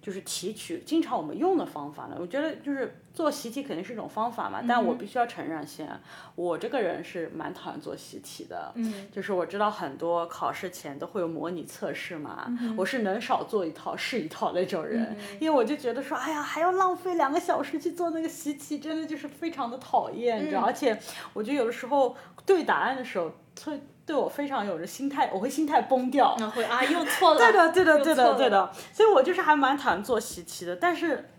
[0.00, 2.16] 就是提取经常我们用的方法呢？
[2.20, 5.88] 我觉得就是做习题肯定是一种方法嘛，但我必须要承认先，
[6.34, 8.70] 我这个人是蛮讨厌做习题的。
[8.74, 20.60] 嗯，就是我知道很多考试前都会有模拟测试嘛，我是能少做一套是一套那种人，因为我就觉得说，哎呀，还要浪费两个小时去做那个习题，真的就是非常的讨厌，你知道？
[20.60, 20.98] 而且
[21.32, 23.32] 我觉得有的时候对答案的时候，
[23.64, 26.36] 会对我非常有着心态，我会心态崩掉。
[26.38, 27.38] 那会啊，又错了。
[27.40, 28.70] 对的，对的，对的，对的。
[28.92, 31.30] 所以我就是还蛮讨厌做习题的，但是。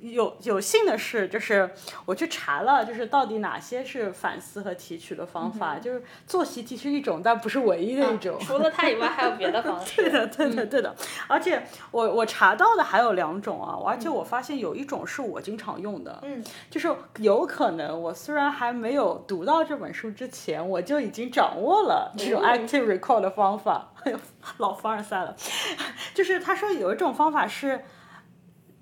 [0.00, 1.70] 有有幸的是，就是
[2.06, 5.78] 我去查了，就是到底哪些是反思和提取的方法。
[5.78, 8.38] 就是做习题是一种，但不是唯一的一种。
[8.40, 10.00] 除了它以外，还有别的方式。
[10.02, 10.94] 对的，对的，对的。
[11.26, 23.92] 而且我我查到的还有两种啊，而且我发现有一种是我经常用的，嗯，就是有可能我虽然还没有读到这本书之前，我就已经掌握了这种 active recall 的方法。
[24.04, 24.18] 哎呦，
[24.58, 25.36] 老凡尔赛了。
[26.14, 27.84] 就是他说有一种方法是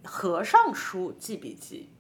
[0.09, 1.91] 合上书记笔记。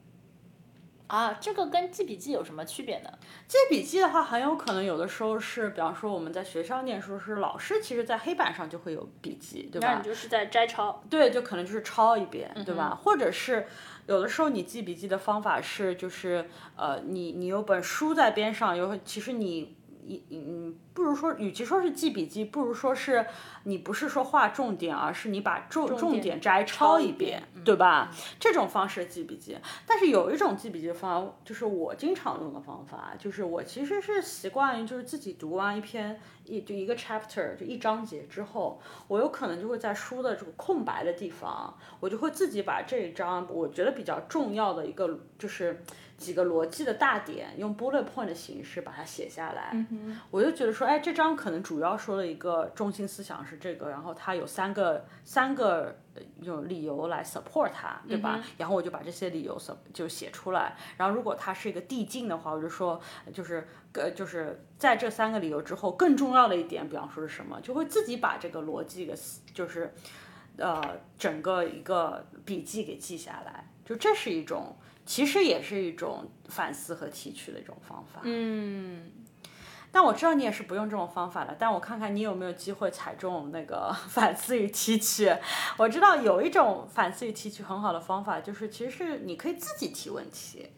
[1.08, 3.10] 啊，这个跟记笔记有什么区别呢？
[3.46, 9.88] 记笔记的话，很有可能有的时候是，比方说我们在学校念书，是老师其实在黑板上就会有笔记，对吧？
[9.92, 11.02] 那你就是在摘抄。
[11.08, 12.94] 对，就可能就是抄一遍，对吧？
[12.94, 13.66] 或者是
[14.06, 19.77] 有的时候你记笔记的方法是，就是呃，你你有本书在边上，有其实你
[20.08, 23.26] 一嗯，不如说，与其说是记笔记，不如说是
[23.64, 28.10] 你不是说画重点，而是你把重重点摘抄一遍，对吧？
[28.40, 29.58] 这种方式记笔记。
[29.86, 45.82] 但是有一种记笔记方法，就是我经常用的方法，就是我其实是习惯于就是自己读完一篇一就一个 chapter 就一章节之后，我有可能就会在书的这个空白的地方，我就会自己把这一章我觉得比较重要的一个就是
[46.18, 49.74] 几个逻辑的大点，用 bullet point 的形式把它写下来。
[50.30, 58.42] 我就觉得说，哎，这章可能主要说的一个中心思想是这个，然后它有三个三个呃有理由来 support 它，对吧？
[58.58, 60.76] 然后我就把这些理由 sup 就写出来。
[60.96, 63.00] 然后如果它是一个递进的话，我就说
[63.32, 69.14] 就是呃就是在这三个理由之后，更重要的一点，比方说是什么，就会自己把这个逻辑给
[69.54, 69.94] 就是
[70.56, 70.82] 呃
[71.16, 73.68] 整个一个笔记给记下来。
[73.84, 74.76] 就这是一种，
[75.08, 78.20] 其实也是一种反思和提取的一种方法。
[78.24, 79.10] 嗯，
[79.90, 85.34] 但我知道你也是不用这种方法的，但我看看你有没有机会踩中那个 反思与提取。
[85.78, 90.68] 我知道有一种反思与提取很好的方法，就是其实是你可以自己提问题，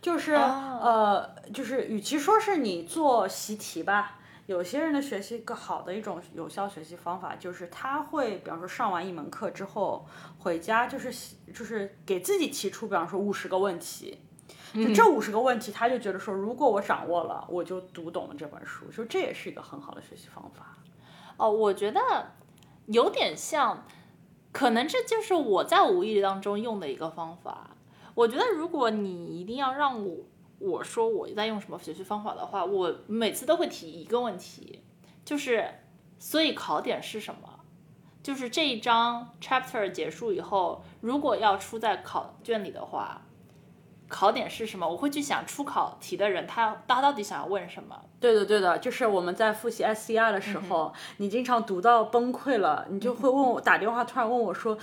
[0.00, 4.19] 就是、呃，就是与其说是你做习题吧。
[4.50, 10.04] 有些人的学习更好的一种有效学习方法，就是他会，比方说上完一门课之后，
[10.40, 14.18] 回家就是就是给自己提出，比方说五十个问题，
[14.74, 20.76] 就这五十个问题，他就觉得说，如果我掌握了，我就读懂了这本书，就这也是一个很好的学习方法。
[21.36, 22.00] 哦，我觉得
[22.86, 23.84] 有点像，
[24.50, 27.70] 可能这就是我在无意当中用的一个方法。
[28.16, 30.16] 我觉得如果你一定要让我
[30.60, 34.82] 我说我在用什么学习方法的话，我每次都会提一个问题，
[35.24, 35.64] 就是
[36.18, 37.60] 所以考点是什么？
[38.22, 43.22] 就是这一章 chapter 结束以后，如果要出在考卷里的话，
[44.06, 47.98] 考点是什么，我会去想出考题的人他他到底想要问什么。
[48.20, 54.76] 对的，对的，就是我们在复习 SCR 的时候，你经常读到崩溃了，你就会问我打电话，突然问我说。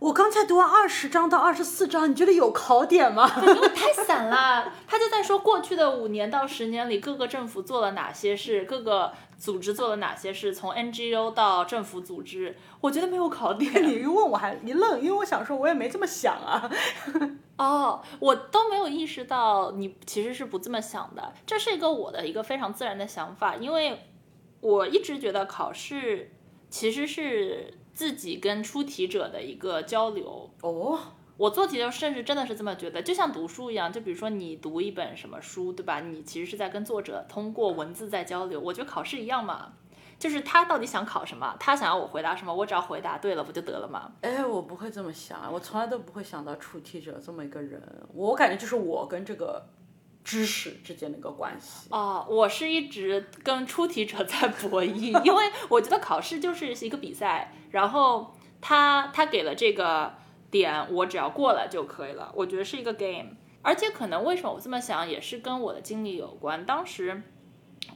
[0.00, 3.28] 我刚才读完二十章到二十四章，你觉得有考点吗？
[3.28, 4.72] 太散了。
[4.88, 13.86] 他就在说过去的五年到十年里，各个政府做了哪些事，各个组织做了哪些事，从 NGO 到政府组织，我觉得没有考点。
[13.86, 16.70] 你一问我还一愣，因为我想说，我也没这么想啊。
[17.58, 21.34] 哦，我都没有意识到你其实是不这么想的。
[21.44, 24.00] 这是一个我的一个非常自然的想法，因为
[24.62, 26.32] 我一直觉得考试
[26.70, 27.74] 其实是。
[28.00, 30.98] 自己跟出题者的一个交流哦，
[31.36, 36.00] 我做题的时候甚至真的是这么觉得，就像读书一样，就比如说你读一本什么书，对吧？
[36.00, 38.58] 你其实是在跟作者通过文字在交流。
[38.58, 39.72] 我觉得考试一样嘛，
[40.18, 44.10] 就是他到底想考什么，他想要我回答什么，我只要回答对了不就得了吗？
[44.22, 47.82] 哎，我不会这么想，我从来都不会想到出题者这么一个人，
[48.14, 49.62] 我感觉就是我跟这个。
[50.30, 60.14] 知识之间的一个关系哦，我是一直跟出题者在博弈，因为我觉得考试就是一个比赛，然后他他给了这个
[60.48, 62.30] 点，我只要过了就可以了。
[62.36, 66.64] 我觉得是一个 game，而且可能为什么我这么想，也是跟我的经历有关。
[66.64, 67.20] 当时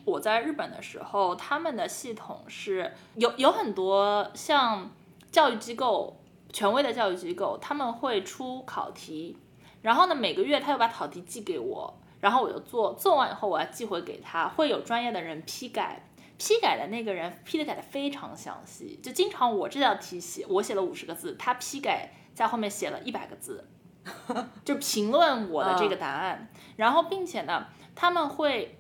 [0.04, 4.90] 我在日本的时候，他们的系统是有有很多像
[5.30, 6.20] 教育机构、
[6.52, 9.36] 权威的教育机构，他们会出考题，
[9.82, 12.00] 然后呢每个月他又把考题寄给我。
[12.24, 16.08] 然后我就做，做完以后我要寄回给他，会有专业的人批改，
[16.38, 23.68] 批改的那个人批的改的非常详细，就经常我这道题写我写了五十个字，他批改在后面写了一百个字，
[24.64, 28.78] 就评论我的这个答案，然后并且呢，他们会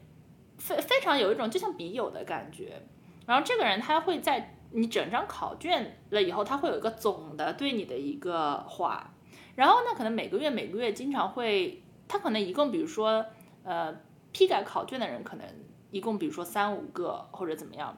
[0.56, 2.80] 非非常有一种就像笔友的感觉，
[3.26, 9.12] 然后这个人他会在你整张考卷了以后，他会有一个总的对你的一个话，
[9.54, 11.82] 然后呢，可能每个月每个月经常会。
[12.06, 13.24] 他可能一共，比如说，
[13.64, 13.94] 呃，
[14.32, 15.46] 批改考卷的人可能
[15.90, 17.96] 一共，比如说三五个或者怎么样，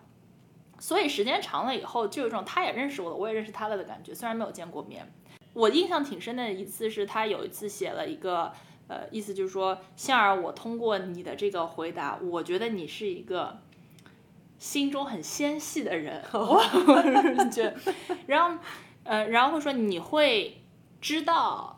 [0.78, 4.14] 所以时间长了以后，就有一种他也认识我了，我也认识他了的感觉。
[4.14, 5.12] 虽然没有见过面，
[5.54, 8.52] 我印象挺深的一次是他有一次写了一个，
[8.88, 13.58] 呃，意思就是说，杏儿，我通过你的这个回答，我觉得你是一个
[14.58, 16.22] 心中很纤细的人，
[17.50, 17.64] 就，
[18.26, 18.62] 然后，
[19.04, 20.62] 呃，然后会说你会
[21.00, 21.75] 知道。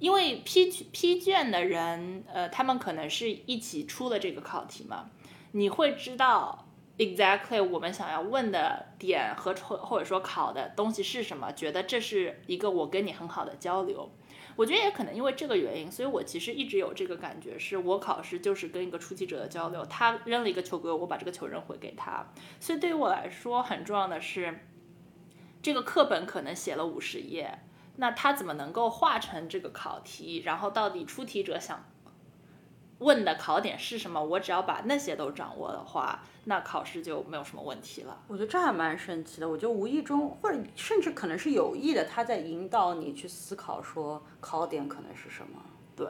[0.00, 5.10] 因为批批卷的人，呃，他们可能是一起出了这个考题嘛，
[5.52, 6.66] 你会知道
[6.98, 14.10] exactly 我们想要问的点和或或者说考的东西是什么，觉得这是一个我跟你很好的交流。
[14.56, 22.26] 我觉得也可能因为这个原因，所以我其实一直有这个感觉，是我考试就是跟一个出题者的交流，他扔了一个球给我，我把这个球扔回给他。
[22.58, 24.66] 所以对于我来说，很重要的是，
[25.62, 27.60] 这个课本可能写了五十页。
[28.00, 30.42] 那他怎么能够化成这个考题？
[30.46, 31.84] 然后到底出题者想
[32.98, 34.24] 问的考点是什么？
[34.24, 38.22] 我只要把那些都掌握的话，那考试就没有什么问题了。
[38.26, 39.46] 我觉得这还蛮神奇的。
[39.46, 45.62] 我觉得无意中，或者甚至可能是有意的，他在引导你去思考，说考点可能是什么。
[45.94, 46.08] 对，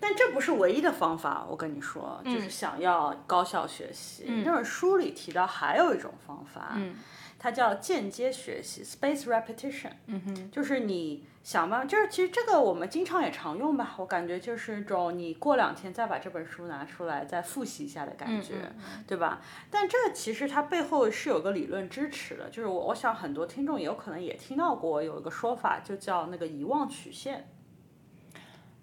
[0.00, 1.46] 但这不是唯一的方法。
[1.46, 4.24] 我跟你说，就是想要高效学习。
[4.46, 6.72] 那本书里提到还有一种方法。
[6.76, 6.96] 嗯。
[7.38, 13.94] 它叫间接学习 （space repetition），嗯哼，就是你想吧，就是其实这个我们经常也常用吧。
[13.96, 18.54] 我感觉就是一种你过两天再把这本书拿出来再复习一下的感觉，
[19.06, 19.40] 对吧？
[19.70, 27.48] 但这个其实它背后是有个理论支持的，就是我我想很多听众也有可能也听到过有一个说法，就叫那个遗忘曲线。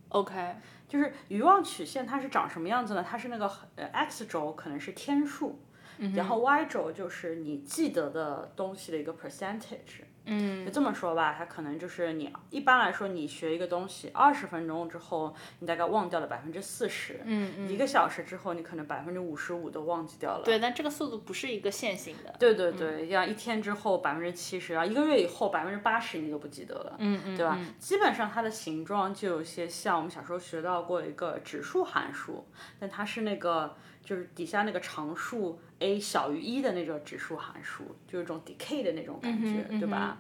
[0.09, 0.55] OK，
[0.87, 3.05] 就是遗忘曲线它是长什么样子呢？
[3.05, 5.59] 它是那个呃 x 轴可能是天数。
[6.15, 20.43] 然后 Y 轴就是你记得的东西的一个 percentage，嗯，就这么说吧，它可能就是你一般来说你学一个东西二十分钟之后，你大概忘掉了百分之四十，嗯嗯，一个小时之后你可能百分之五十五都忘记掉了。
[20.43, 22.35] 对，但这个速度不是一个线性的。
[22.39, 27.59] 对对对，像一天之后百分之七十，然后一个月以后百分之八十你都不记得了，嗯嗯，对吧？
[27.79, 32.47] 基本上它的形状就有些像我们小时候学到过一个指数函数，
[32.79, 33.75] 但它是那个。
[34.05, 40.17] 就是底下那个常数 a 小于一的那种指数函数，就是一种 decay 的那种感觉，对吧？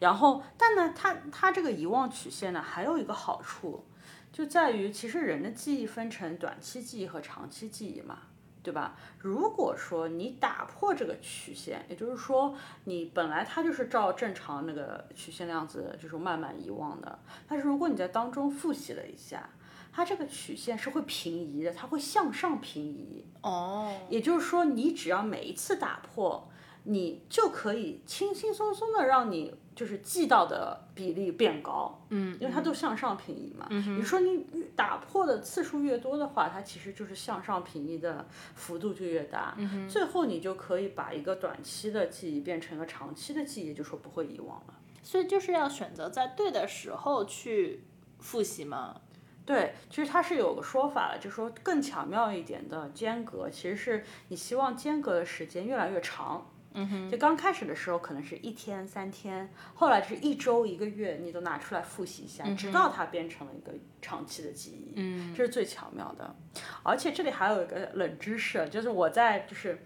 [0.00, 3.84] 然后，但呢，它它这个遗忘曲线呢，还有一个好处，
[4.32, 8.20] 就在于其实人的记忆分成短期记忆和长期记忆嘛，
[8.62, 8.96] 对吧？
[9.18, 19.48] 如果说你打破这个曲线，也就是说你本来它就是照正常那个曲线那样子，就是慢慢遗忘的，但是如果你在当中复习了一下。
[19.96, 23.24] 它这个曲线是会平移的，它会向上平移。
[23.40, 26.50] 哦，也就是说，你只要每一次打破，
[26.84, 33.66] 你就可以轻轻松松的让你就是记到的比例变高，嗯，因为它都向上平移嘛。
[33.70, 34.44] 你说你
[34.76, 39.56] 打破的次数越多的话，它其实就是向上平移的幅度就越大，
[39.88, 44.74] 最后你就可以把一个短期的记忆变成一个长期的记忆，就说不会遗忘了。
[45.02, 47.84] 所以就是要选择在对的时候去
[48.18, 49.00] 复习嘛。
[49.46, 56.50] 对，其实它是有个说法的，就是说更巧妙一点的间隔，其实是你希望间隔的时间越来越长。
[56.74, 63.72] 嗯哼，就刚开始的时候可能是一天三天，后来就是一周一个月，你都拿出来复习一下，直到它变成了一个
[64.02, 64.92] 长期的记忆。
[64.96, 66.34] 嗯，这是最巧妙的。
[66.82, 69.78] 而且这里还有一个冷知识，就是我在就是。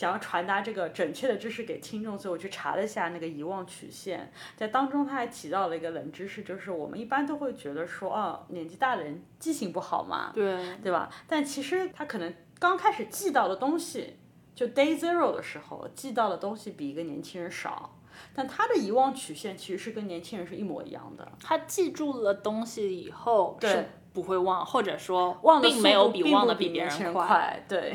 [0.00, 11.10] 想要传达这个准确的知识给听众，所以我去查了一下那个遗忘曲线，在当中他还提到了一个冷知识，就是我们一般都会觉得说，哦，年纪大的人记性不好嘛，对对吧？
[11.28, 14.16] 但其实他可能刚开始记到的东西，
[14.54, 17.98] 就 day zero 的时候记到的东西比一个年轻人少，
[18.34, 21.30] 但他的遗忘曲线其实是跟年轻人是一模一样的。
[21.42, 23.84] 他记住了东西以后是
[24.14, 27.92] 不会忘，或者说忘的并没有比忘的比别人快，对。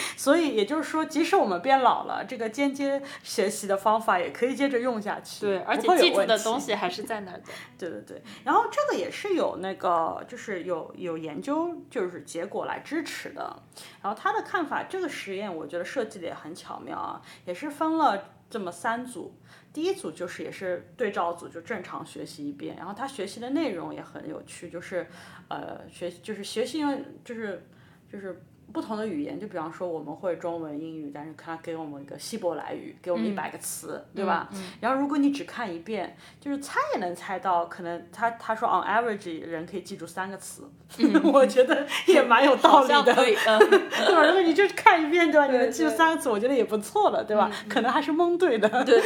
[0.16, 5.46] 所以也就是说，即使我们变老了，这个间接学习的方法也可以接着用下去。
[5.46, 7.44] 对，而且记住的东西 还是在那儿的。
[7.78, 13.62] 对对对，然后这个也是有那个，就是有有研究，就是结果来支持的。
[14.02, 19.34] 然后他的看法，这个实验我觉得设计的也很巧妙啊，也是分了这么三组。
[19.72, 22.76] 第一组就是也是对照组，就正常学习一遍。
[22.76, 25.06] 然后他学习的内容也很有趣，就是
[25.48, 26.82] 呃学就是学习
[27.24, 27.66] 就是
[28.10, 28.42] 就是。
[28.72, 34.48] 不同的语言，就比方说我们会中文、英语，但是他给我们一个希伯来语，给我们一百个词，对吧？
[34.80, 40.68] 然后如果你只看一遍，就是猜也能猜到，可能他他说 on average 人可以记住三个词，
[41.22, 44.22] 我觉得也蛮有道理的， 对吧？
[44.26, 45.46] 如果你就看一遍，对吧？
[45.46, 47.50] 你能记住三个词，我觉得也不错了，对吧？
[47.68, 48.84] 可能还是蒙对的。
[48.84, 49.00] 对。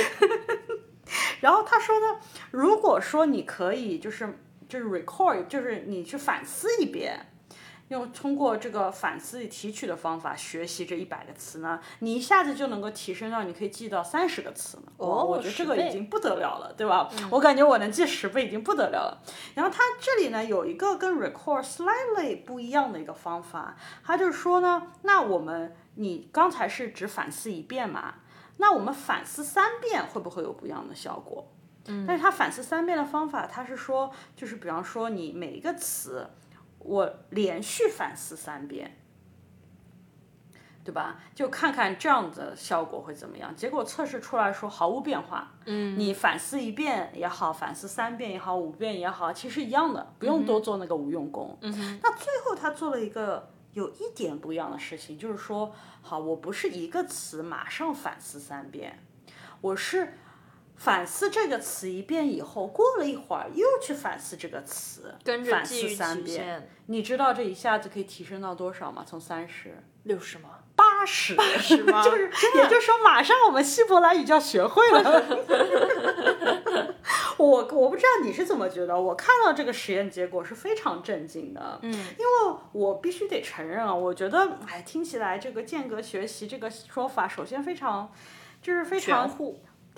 [1.41, 4.39] 然后他说呢，如果说你可以就是
[4.69, 7.19] 就是 record，就是你去反思一遍。
[7.89, 14.93] 用通过这个反思提取的方法学习这一百个词呢，你一下子就能够提升到你可以记到三十个词呢。
[14.99, 17.09] 哦，我觉得这个已经不得了了，对吧？
[17.31, 19.23] 我感觉我能记十倍已经不得了了。
[19.55, 23.75] 然后它这里呢有一个跟 record slightly 不一样的一个方法，
[24.05, 28.17] 它就是说呢，那我们你刚才是只反思一遍嘛，
[28.59, 31.51] 那我们反思三遍会不会有不一样的效果？
[31.87, 36.29] 嗯，但是它反思三遍的方法，它是说就是比方说你每一个词。
[36.79, 38.97] 我连续反思三遍，
[40.85, 41.21] 对吧？
[41.35, 43.55] 就看看这样的效果会怎么样。
[43.55, 45.53] 结果测试出来说毫无变化。
[45.67, 51.59] 嗯，你反思一遍也好，反思三遍也好，五遍也好，其实一样的，不用多做那个无用功。
[51.61, 58.99] 嗯那最后他做了一个有一点不一样的事情，就是说，好，我不是一个词马上反思三遍，
[59.61, 60.15] 我是。
[60.79, 65.13] 反思这个词一遍以后，过了一会儿又去反思这个词，
[65.51, 66.71] 反思三遍。
[66.87, 69.05] 你知道这一下子可以提升到多少吗？
[69.07, 70.51] 从三十、六十吗？
[70.77, 71.35] 八十？
[71.37, 72.03] 八十吗？
[72.03, 75.23] 就是，也就是说，马上我们希伯来语就要学会了。
[77.37, 81.81] 我我不知道你是怎么觉得，我看到这个实验结果是非常震惊的。
[81.83, 88.11] 嗯，因为我必须得承认啊，我觉得，哎，听起来这个间隔学习这个说法，首先非常，
[88.63, 89.29] 就是非常。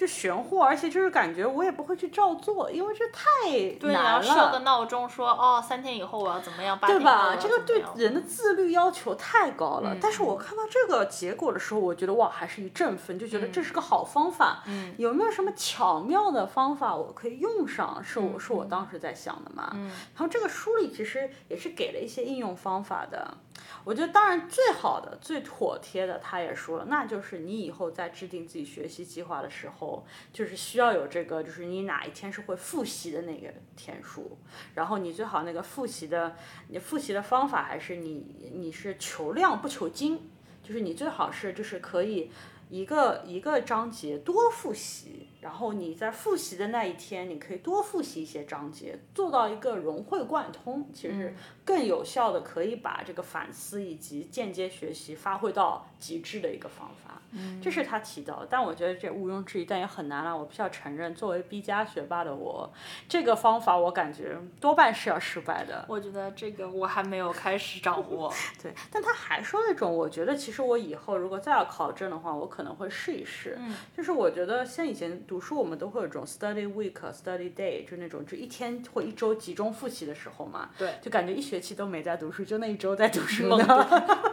[0.01, 4.23] 就玄乎，而且就是感觉我也不会去照做，因为这太难了。
[4.23, 6.79] 对，设个闹钟说哦，三天以后我要怎么样？
[6.79, 7.37] 对吧？
[7.39, 9.95] 这个对人的自律要求太高了。
[10.01, 14.63] 但是我看到这个结果的时候，我觉得哇，还是一振奋，就觉得这是个好方法。
[14.67, 14.95] 嗯。
[14.97, 18.03] 有没有什么巧妙的方法我可以用上？
[18.03, 19.71] 是我是我当时在想的嘛。
[19.75, 19.89] 嗯。
[19.89, 23.37] 然后这个书里其实也是给了一些应用方法的。
[23.85, 34.39] 我觉得当然最好的、最妥帖的，他也说了，那就是你以后在制定自己学习计划的时候，就是需要有这个，就是你哪一天是会复习的那个天数，
[34.75, 36.37] 然后你最好那个复习的，
[36.69, 40.31] 你复习的方法还是你你是求量不求精，
[40.63, 42.31] 就是你最好是就是可以
[42.69, 45.30] 一个一个章节多复习。
[45.41, 51.35] 然后你在复习的那一天，你可以多复习一些章节，做到一个融会贯通，其实
[51.65, 57.21] 更有效的可以把这个反思以及间接学习发挥到极致的一个方法。
[57.63, 60.37] 这是他提到的，但我觉得这毋庸置疑，但也很难了。
[60.37, 62.69] 我必须要承认，作为 B 加学霸的我，
[63.09, 65.85] 这个方法我感觉多半是要失败的。
[65.87, 68.35] 我觉得这个我还没有开始掌握。
[68.61, 73.57] 对，但他还说那种，我觉得其实我以后如果再要考证的话，我可能会试一试。
[73.61, 75.21] 嗯，就是我觉得像以前。
[75.29, 80.71] 读书我们都会有这种 study week、study day，就那种就一天或一周集中复习的时候嘛。
[80.79, 83.87] 对，就感觉一学期都没在读书，就那一周在读书猛呢。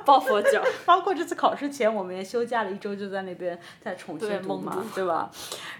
[0.05, 0.63] 抱佛脚。
[0.85, 5.29] 包括这次考试前，我们也休假了一周，就在那边在重新读嘛，对吧？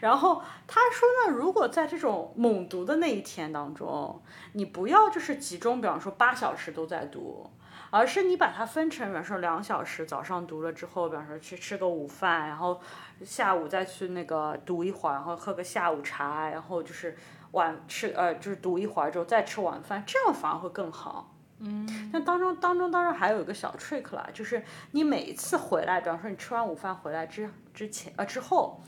[0.02, 4.22] 然后他说呢，如果在这种猛读的那一天当中，
[4.54, 7.50] 你不要就是集中，比方说八小时都在读。
[7.90, 12.82] 而是你把它分成，比方说两小时，早上读了之后，比方说去吃个午饭，然后
[13.24, 17.16] 下午再去那个读一会儿，然后喝个下午茶，然后就是
[17.52, 21.37] 晚吃呃就是读一会儿之后再吃晚饭，这样反而会更好。
[21.60, 22.10] 嗯。
[22.12, 28.82] 那当中当中当然还有一个小 trick 啦，就是你每一次回来，比方说你吃完午饭回来之之前呃之后，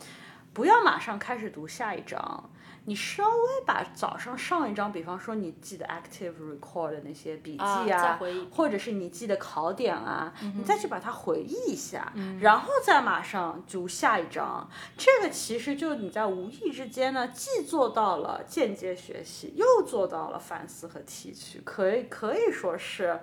[0.53, 2.49] 不要马上开始读下一章。
[2.89, 8.19] 你稍微把早上上一章，比方说你记的 active record 的那些笔记啊，
[8.51, 12.11] 或者是你记的考点啊，你再去把它回忆一下，
[12.41, 14.67] 然后再马上读下一章。
[14.97, 23.19] 这个其实就你在无意之间呢，既做到了间接学习，又做到了反思和提取，可以可以说是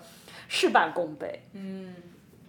[0.47, 1.43] 事半功倍。
[1.55, 1.97] 嗯，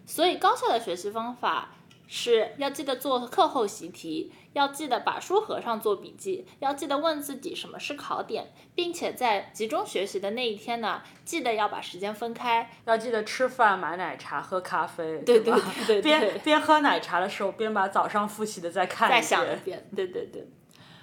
[0.05, 1.69] 所以高效的学习方法。
[2.09, 15.53] 是要记得做课后习题，要记得把书合上做笔记，要记得问自己什么是考点，并且在集中学习的那一天呢，记得要把时间分开，要记得吃饭、买奶茶、喝咖啡，对对
[15.85, 20.47] 对，边边喝奶茶的时候，边把早上复习的再看再想一遍，对对对。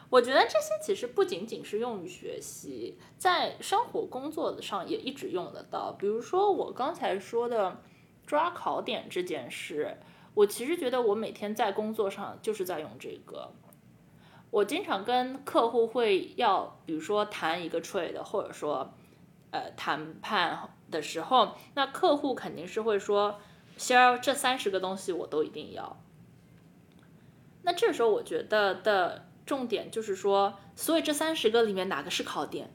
[0.08, 5.92] 我觉得这些其实不仅仅是用于学习，在生活工作上也一直用得到。
[5.92, 7.82] 比如说我刚才说的
[8.26, 9.98] 抓考点这件事。
[10.34, 13.52] 我其实觉得我每天在工作上就是在用这个。
[14.50, 18.94] 我经常跟客户会要，比如说谈一个 trade，或者说
[19.50, 23.40] 呃谈判的时候，那客户肯定是会说，
[23.76, 25.96] 先儿这三十个东西我都一定要。
[27.62, 32.70] 那这时候我觉得的重点就是说，所以这三十个里面哪个是考点？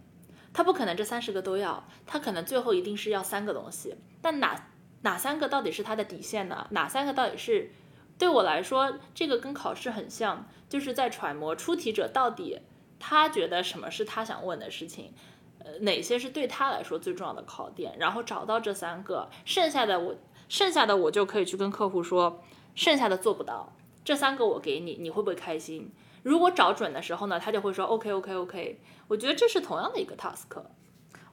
[0.51, 4.67] 他不可能这三十个都要，他可能最后一定是要三个东西，但哪？
[5.01, 6.67] 哪三个到底是他的底线呢？
[6.71, 7.71] 哪三个到底是
[8.17, 12.59] 对我来说，这个跟考试很像，就是在揣摩出题者到底
[12.99, 15.13] 他觉得什么是他想问的事情，
[15.59, 20.15] 呃，哪些是对他来说最重要的考点，然后找到这三个，剩下的我
[20.49, 22.41] 剩下的我就可以去跟客户说，
[22.75, 23.71] 剩下的做不到，
[24.03, 25.91] 这三个我给你，你会不会开心？
[26.23, 28.81] 如果找准的时候呢，他就会说 OK OK OK。
[29.07, 30.61] 我觉得这是同样的一个 task。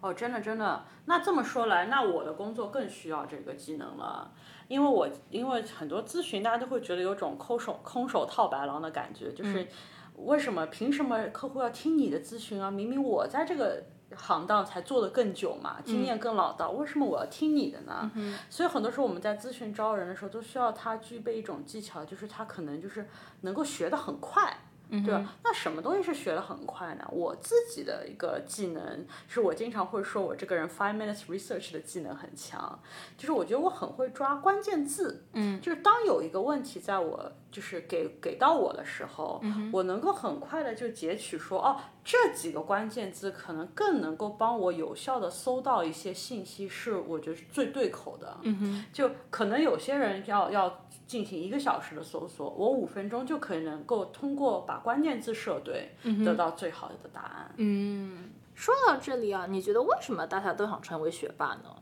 [0.07, 4.33] 哦，真的真的，那这么说来，那我的工作更需要这个技能了，
[4.69, 9.67] 因为我因为很多咨询，大家都会觉得有种空手空手套白狼的感觉，就是
[10.15, 12.71] 为什么凭什么客户要听你的咨询啊？
[12.71, 13.83] 明明我在这个
[14.15, 18.11] 行当才做的更久嘛，经验更老道，为什么我要听你的呢？
[18.49, 23.09] 所以很多时候我们在咨询招人的时候，都需要他具备一种技巧，就是他可能就是
[23.41, 24.57] 能够学得很快。
[24.89, 25.35] 对吧？
[25.43, 27.05] 那什么东西是学得很快呢？
[27.11, 32.79] 我自己的一个技能，是我经常会说我这个人 five minutes research 的技能很强，
[33.19, 39.43] 就是我觉得我很会抓关键字，嗯，就是当有一个问题在我就是给给到我的时候，
[39.73, 50.81] 我能够很快的就截取说，哦，这几个关键字可能更能够帮我有效的搜到一些信息，是我觉得是最对口的，嗯哼，就可能有些人要要。
[51.07, 55.95] 进行一个小时的搜索，我五分钟就可以能够通过把关键字设对，
[56.25, 57.55] 得到最好的答案。
[57.59, 61.77] 嗯，说到这里啊，你觉得为什么大家都想成为学霸呢？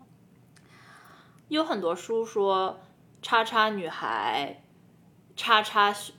[1.48, 2.78] 有很多书说，
[3.22, 4.63] 叉叉女孩，
[5.36, 6.12] 叉叉学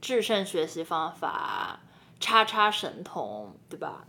[0.00, 1.80] 制胜学习方法，
[2.20, 4.04] 叉叉神童，对吧？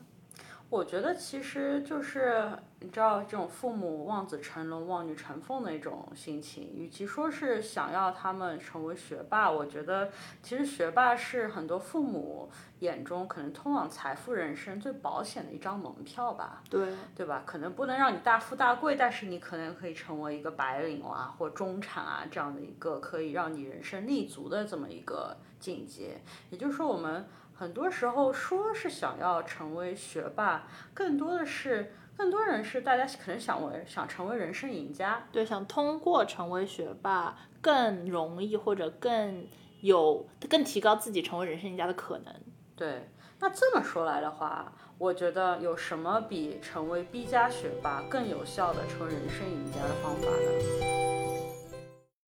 [0.69, 6.69] 我觉得其实就是你知道这种父母望子成龙、望女成凤的一种心情。
[6.75, 10.11] 与其说是想要他们成为学霸，我觉得
[10.41, 16.61] 其实学霸是很多父母眼中可能通往财富人生最保险的一张门票吧。
[16.69, 17.43] 对，对吧？
[17.45, 26.21] 可能不能让你大富大贵，但是你可能可以成为一个白领啊，或中产啊这样的一个可以让你人生立足的这么一个境界。
[26.49, 27.25] 也就是说，我们。
[27.55, 39.47] 很多时候说是想要成为学霸，更多的是更多人是大家可能想为想成为人生赢家，对，想通过成为学霸更容易或者更
[39.81, 42.33] 有更提高自己成为人生赢家的可能。
[42.75, 43.09] 对，
[43.39, 51.52] 那这么说来的话，我觉得有什么比成为 B 加学霸更有效的成为人生赢家的方法呢？